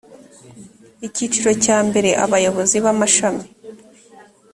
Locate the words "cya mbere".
1.63-2.09